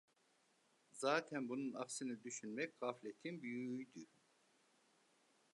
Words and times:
Zaten 0.91 1.49
bunun 1.49 1.73
aksini 1.73 2.23
düşünmek 2.23 2.79
gafletin 2.79 3.41
büyüğüydü. 3.41 4.07